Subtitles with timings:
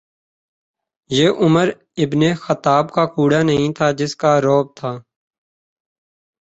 [1.09, 1.71] یہ عمرؓ
[1.97, 4.91] ابن خطاب کا کوڑا نہیں تھا جس کا رعب تھا۔